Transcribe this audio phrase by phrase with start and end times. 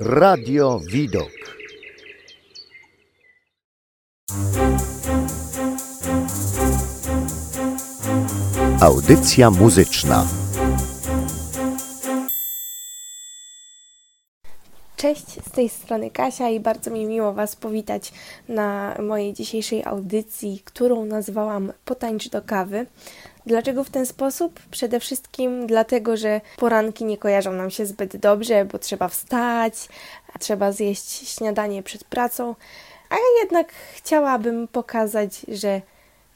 [0.00, 1.30] Radio Widok.
[8.80, 10.26] Audycja muzyczna.
[14.96, 18.12] Cześć, z tej strony Kasia i bardzo mi miło Was powitać
[18.48, 22.86] na mojej dzisiejszej audycji, którą nazwałam Potańcz do kawy.
[23.46, 24.60] Dlaczego w ten sposób?
[24.70, 29.88] Przede wszystkim dlatego, że poranki nie kojarzą nam się zbyt dobrze, bo trzeba wstać,
[30.40, 32.54] trzeba zjeść śniadanie przed pracą,
[33.10, 35.80] a ja jednak chciałabym pokazać, że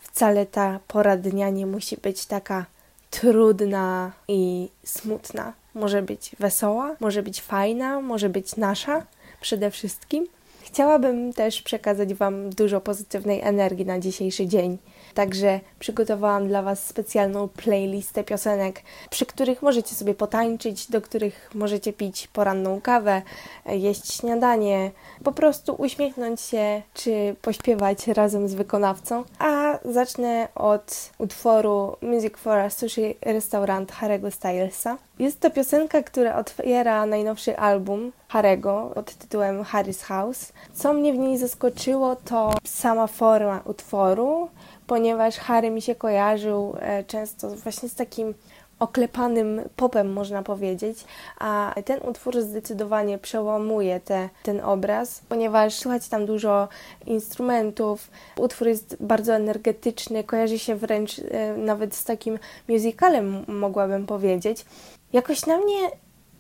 [0.01, 2.67] wcale ta pora dnia nie musi być taka
[3.11, 5.53] trudna i smutna.
[5.75, 9.07] Może być wesoła, może być fajna, może być nasza
[9.41, 10.27] przede wszystkim.
[10.63, 14.79] Chciałabym też przekazać Wam dużo pozytywnej energii na dzisiejszy dzień.
[15.15, 21.93] Także przygotowałam dla Was specjalną playlistę piosenek, przy których możecie sobie potańczyć, do których możecie
[21.93, 23.23] pić poranną kawę,
[23.67, 24.91] jeść śniadanie,
[25.25, 29.25] po prostu uśmiechnąć się czy pośpiewać razem z wykonawcą.
[29.39, 34.97] A zacznę od utworu Music for a Sushi Restaurant Harry'ego Stylesa.
[35.19, 40.53] Jest to piosenka, która otwiera najnowszy album Harego pod tytułem Harry's House.
[40.73, 44.49] Co mnie w niej zaskoczyło, to sama forma utworu,
[44.91, 48.35] ponieważ Harry mi się kojarzył e, często właśnie z takim
[48.79, 51.05] oklepanym popem, można powiedzieć,
[51.39, 56.69] a ten utwór zdecydowanie przełamuje te, ten obraz, ponieważ słychać tam dużo
[57.07, 58.11] instrumentów.
[58.37, 62.39] Utwór jest bardzo energetyczny, kojarzy się wręcz e, nawet z takim
[62.69, 64.65] musicalem, mogłabym powiedzieć.
[65.13, 65.91] Jakoś na mnie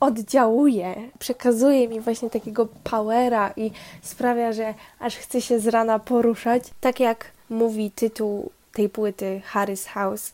[0.00, 3.70] oddziałuje, przekazuje mi właśnie takiego powera i
[4.02, 9.88] sprawia, że aż chce się z rana poruszać, tak jak mówi tytuł tej płyty Harry's
[9.88, 10.32] House.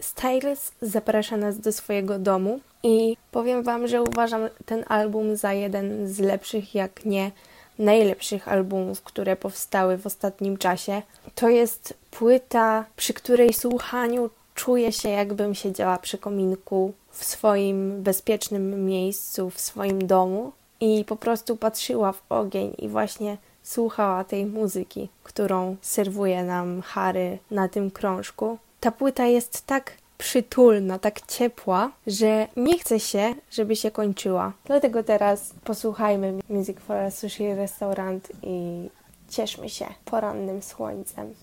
[0.00, 6.08] Stylus zaprasza nas do swojego domu i powiem Wam, że uważam ten album za jeden
[6.08, 7.30] z lepszych, jak nie
[7.78, 11.02] najlepszych albumów, które powstały w ostatnim czasie.
[11.34, 18.86] To jest płyta, przy której słuchaniu czuję się, jakbym siedziała przy kominku w swoim bezpiecznym
[18.86, 23.36] miejscu, w swoim domu i po prostu patrzyła w ogień i właśnie
[23.66, 28.58] słuchała tej muzyki, którą serwuje nam Harry na tym krążku.
[28.80, 34.52] Ta płyta jest tak przytulna, tak ciepła, że nie chce się, żeby się kończyła.
[34.64, 38.88] Dlatego teraz posłuchajmy Music for a Sushi Restaurant i
[39.28, 41.34] cieszmy się porannym słońcem.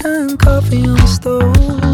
[0.00, 1.89] time, coffee on the stove.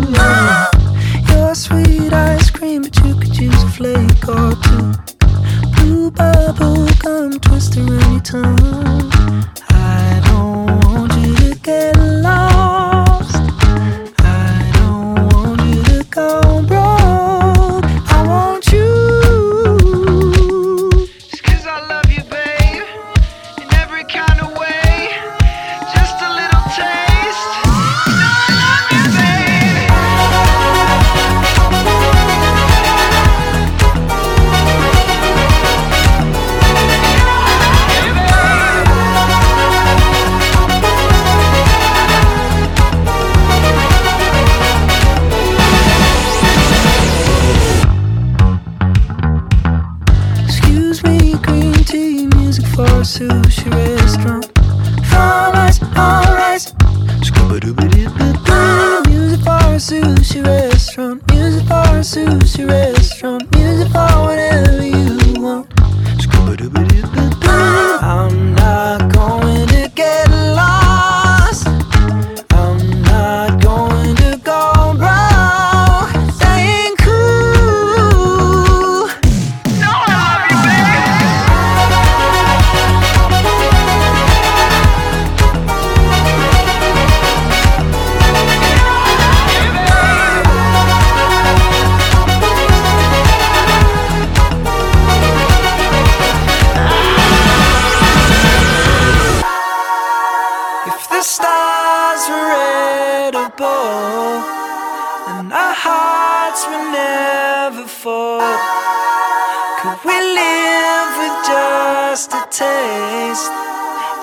[62.07, 63.36] sushi restaurant.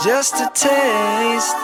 [0.03, 1.62] Just a taste.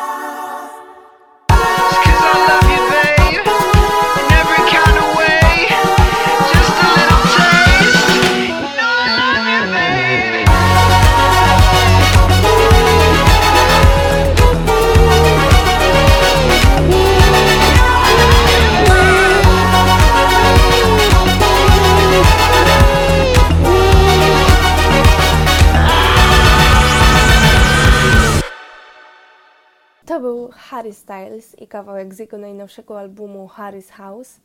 [30.89, 34.39] Harry Styles i kawałek z jego najnowszego albumu Harry's House.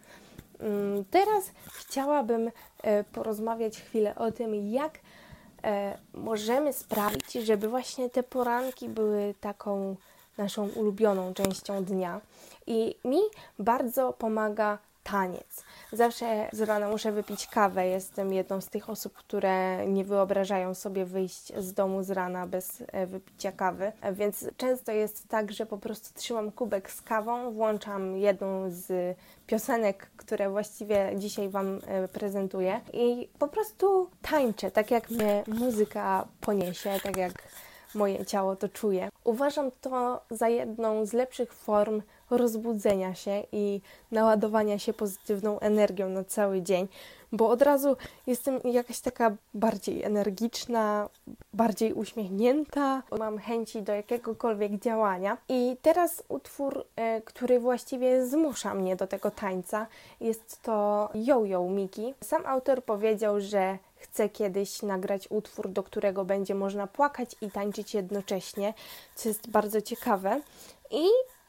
[0.61, 2.51] Mm, Teraz chciałabym
[2.83, 4.99] e, porozmawiać chwilę o tym, jak
[5.65, 9.97] e, możemy sprawić, żeby właśnie te poranki były taką
[10.39, 12.21] naszą ulubioną częścią dnia.
[12.67, 13.21] I mi
[13.59, 15.65] bardzo pomaga taniec.
[15.95, 17.87] Zawsze z rana muszę wypić kawę.
[17.87, 22.83] Jestem jedną z tych osób, które nie wyobrażają sobie wyjść z domu z rana bez
[22.87, 23.93] e, wypicia kawy.
[24.01, 29.17] E, Więc często jest tak, że po prostu trzymam kubek z kawą, włączam jedną z
[29.47, 36.29] piosenek, które właściwie dzisiaj Wam e, prezentuję i po prostu tańczę, tak jak mnie muzyka
[36.41, 37.33] poniesie, tak jak
[37.95, 39.09] moje ciało to czuje.
[39.25, 42.03] Uważam to za jedną z lepszych form
[42.37, 46.89] rozbudzenia się i naładowania się pozytywną energią na cały dzień,
[47.33, 47.97] bo od razu
[48.27, 51.09] jestem jakaś taka bardziej energiczna,
[51.53, 55.39] bardziej uśmiechnięta, mam chęci do jakiegokolwiek działania.
[55.49, 59.87] I teraz utwór, e, który właściwie zmusza mnie do tego tańca,
[60.21, 62.15] jest to Yo Yo Miki.
[62.25, 67.95] Sam autor powiedział, że chce kiedyś nagrać utwór, do którego będzie można płakać i tańczyć
[67.95, 68.75] jednocześnie,
[69.15, 70.41] co jest bardzo ciekawe.
[70.91, 71.07] I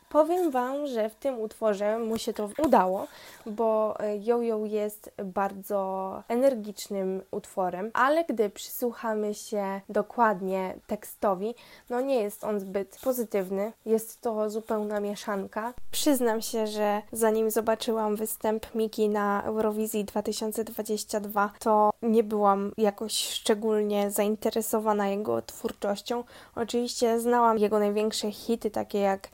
[0.09, 3.07] powiem Wam, że w tym utworze mu się to udało,
[3.45, 11.55] bo Yo jest bardzo energicznym utworem, ale gdy przysłuchamy się dokładnie tekstowi,
[11.89, 13.71] no nie jest on zbyt pozytywny.
[13.85, 15.73] Jest to zupełna mieszanka.
[15.91, 24.11] Przyznam się, że zanim zobaczyłam występ Miki na Eurowizji 2022, to nie byłam jakoś szczególnie
[24.11, 26.23] zainteresowana jego twórczością.
[26.55, 29.27] Oczywiście znałam jego największe hity, takie jak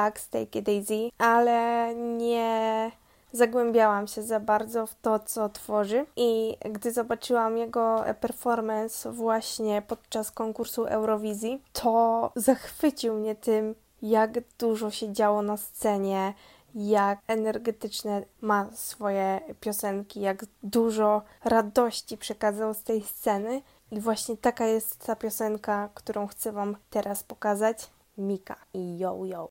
[0.00, 2.90] Relax, Take It Easy, ale nie
[3.32, 6.06] zagłębiałam się za bardzo w to, co tworzy.
[6.16, 14.90] I gdy zobaczyłam jego performance właśnie podczas konkursu Eurowizji, to zachwycił mnie tym, jak dużo
[14.90, 16.34] się działo na scenie,
[16.74, 23.62] jak energetyczne ma swoje piosenki, jak dużo radości przekazał z tej sceny.
[23.90, 27.90] I właśnie taka jest ta piosenka, którą chcę Wam teraz pokazać.
[28.20, 29.50] Mika i Yo Yo.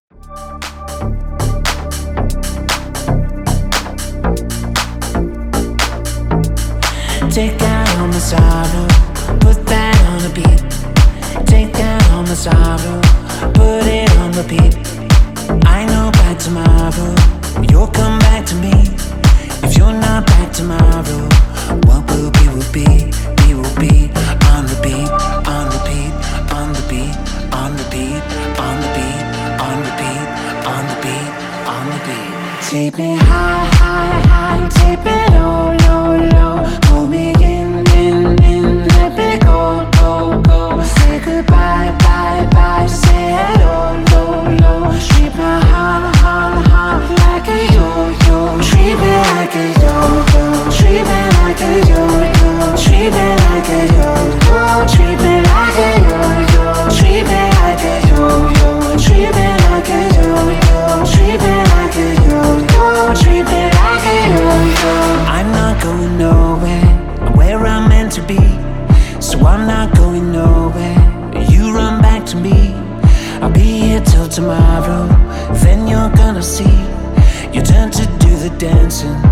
[7.31, 8.87] Take down my sorrow,
[9.39, 10.61] put that on a beat.
[11.47, 13.01] Take down my sorrow,
[13.53, 14.77] put it on repeat.
[15.65, 17.15] I know by tomorrow
[17.71, 18.73] you'll come back to me.
[19.65, 21.21] If you're not back tomorrow,
[21.87, 22.85] what will be will be,
[23.41, 24.11] be will be
[24.53, 25.09] on repeat,
[25.49, 26.13] on repeat,
[26.53, 28.23] on repeat, on the beat,
[28.65, 29.23] on the beat,
[29.67, 30.27] on the beat,
[30.73, 31.31] on the beat,
[31.73, 32.33] on the beat.
[32.69, 35.58] Take me high, high, high, take me low.
[67.57, 68.37] Where I'm meant to be.
[69.19, 70.99] So I'm not going nowhere.
[71.49, 72.73] You run back to me.
[73.41, 75.07] I'll be here till tomorrow.
[75.63, 76.77] Then you're gonna see.
[77.51, 79.28] You turn to do the dancing.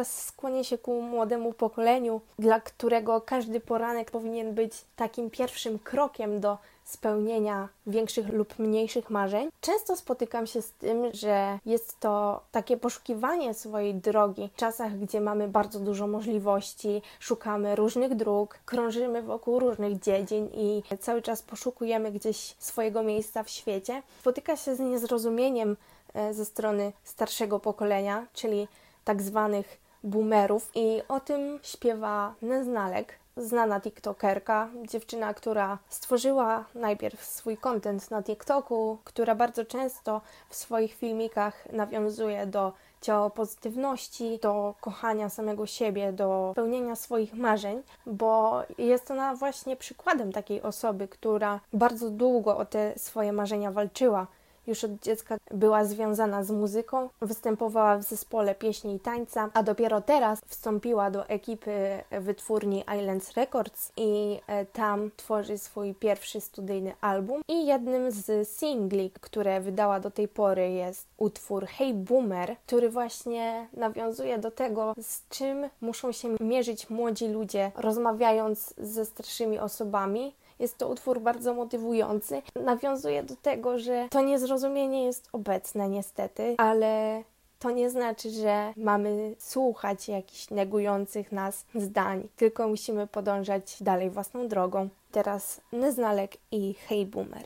[0.00, 6.40] Teraz skłonię się ku młodemu pokoleniu, dla którego każdy poranek powinien być takim pierwszym krokiem
[6.40, 9.48] do spełnienia większych lub mniejszych marzeń.
[9.60, 15.20] Często spotykam się z tym, że jest to takie poszukiwanie swojej drogi w czasach, gdzie
[15.20, 22.12] mamy bardzo dużo możliwości, szukamy różnych dróg, krążymy wokół różnych dziedzin i cały czas poszukujemy
[22.12, 24.02] gdzieś swojego miejsca w świecie.
[24.20, 25.76] Spotyka się z niezrozumieniem
[26.14, 28.68] e, ze strony starszego pokolenia, czyli
[29.04, 37.56] tak zwanych boomerów i o tym śpiewa Neznalek, znana tiktokerka, dziewczyna, która stworzyła najpierw swój
[37.56, 45.66] content na TikToku, która bardzo często w swoich filmikach nawiązuje do ciałopozytywności, do kochania samego
[45.66, 52.56] siebie, do spełnienia swoich marzeń, bo jest ona właśnie przykładem takiej osoby, która bardzo długo
[52.56, 54.26] o te swoje marzenia walczyła.
[54.70, 60.00] Już od dziecka była związana z muzyką, występowała w zespole pieśni i tańca, a dopiero
[60.00, 67.42] teraz wstąpiła do ekipy wytwórni Islands Records i e, tam tworzy swój pierwszy studyjny album.
[67.48, 73.68] I jednym z singli, które wydała do tej pory jest utwór Hey Boomer, który właśnie
[73.72, 80.34] nawiązuje do tego, z czym muszą się mierzyć młodzi ludzie, rozmawiając ze starszymi osobami.
[80.60, 82.42] Jest to utwór bardzo motywujący.
[82.64, 87.22] Nawiązuje do tego, że to niezrozumienie jest obecne niestety, ale
[87.58, 94.48] to nie znaczy, że mamy słuchać jakichś negujących nas zdań, tylko musimy podążać dalej własną
[94.48, 94.88] drogą.
[95.12, 97.44] Teraz Neznalek i Hey Boomer.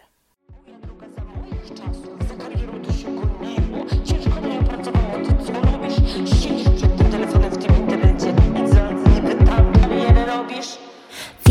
[0.82, 2.13] droga za moich czasów,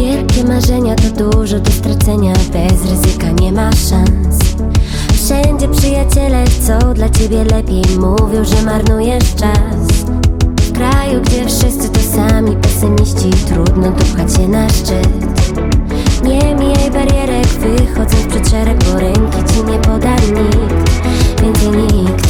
[0.03, 4.39] Wielkie marzenia to dużo do stracenia, bez ryzyka nie ma szans.
[5.13, 9.88] Wszędzie przyjaciele chcą dla ciebie lepiej, mówią, że marnujesz czas.
[10.62, 15.10] W kraju, gdzie wszyscy to sami pesymiści, trudno dopchać się na szczyt.
[16.24, 22.27] Nie mijaj barierek, wychodząc przed szereg, bo ręki ci nie poda nikt, więcej nikt.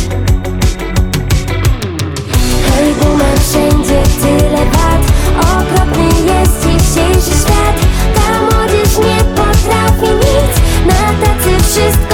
[2.75, 7.75] Hej, boomer, wszędzie tyle wad Okropny jest dzisiejszy świat
[8.15, 10.53] Ta młodzież nie potrafi nic.
[10.85, 12.12] Na tacy wszystko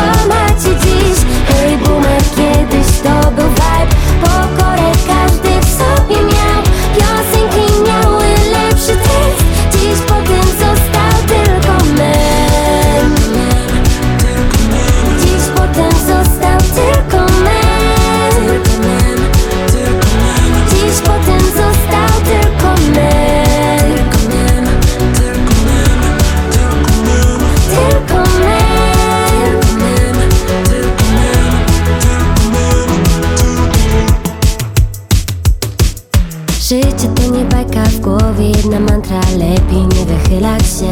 [36.70, 40.92] Życie to nie bajka w głowie, jedna mantra Lepiej nie wychylać się.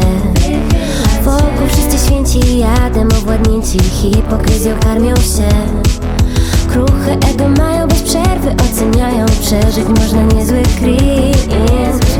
[1.23, 5.49] Wokół wszyscy święci, jadem owładnięci Hipokryzją karmią się.
[6.71, 11.47] Kruche ego mają bez przerwy Oceniają, przeżyć można niezły cringe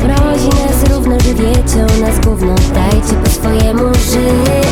[0.04, 4.66] Mrozi nas równo żywiecie u nas gówno Dajcie po swojemu żyć.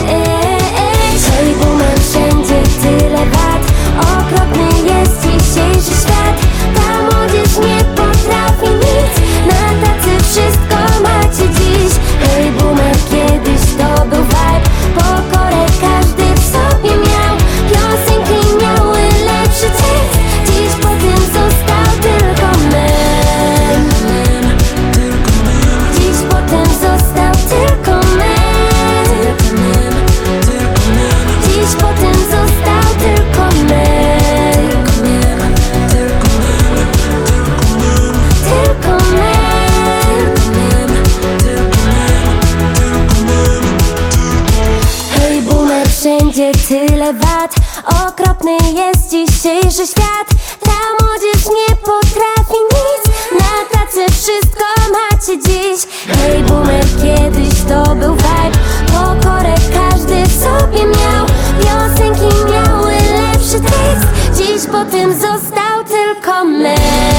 [1.31, 3.63] Hej boomer, wszędzie tyle wad
[4.01, 6.46] Okropny jest dzisiejszy świat
[46.37, 47.55] wszędzie tyle wad.
[48.09, 50.29] Okropny jest dzisiejszy świat.
[50.61, 53.17] Ta młodzież nie potrafi nic.
[53.41, 55.87] Na tacy wszystko macie dziś.
[56.09, 58.59] Hej boomer, kiedyś to był vibe.
[58.87, 61.27] Pokorę każdy w sobie miał.
[61.61, 64.39] Piosenki miały lepszy tekst.
[64.39, 67.16] Dziś po tym został tylko mem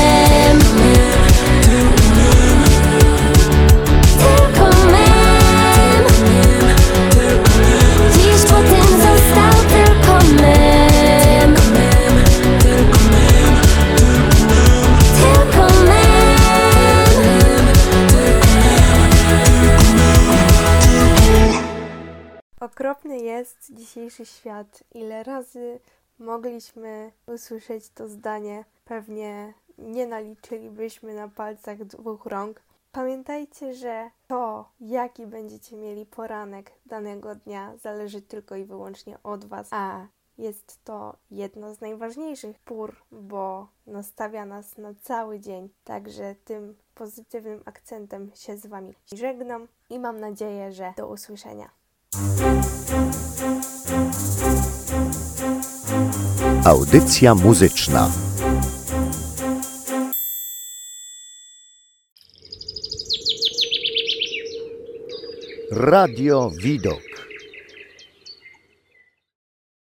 [24.17, 24.83] dzisiejszy świat.
[24.93, 25.79] Ile razy
[26.19, 28.65] mogliśmy usłyszeć to zdanie?
[28.85, 32.61] Pewnie nie naliczylibyśmy na palcach dwóch rąk.
[32.91, 39.67] Pamiętajcie, że to, jaki będziecie mieli poranek danego dnia, zależy tylko i wyłącznie od Was,
[39.71, 40.07] a
[40.37, 45.69] jest to jedno z najważniejszych pór, bo nastawia nas na cały dzień.
[45.83, 51.69] Także tym pozytywnym akcentem się z Wami żegnam i mam nadzieję, że do usłyszenia.
[56.67, 58.11] Audycja muzyczna.
[65.71, 67.16] Radio Widok.